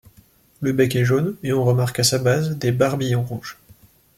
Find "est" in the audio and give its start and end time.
0.95-1.05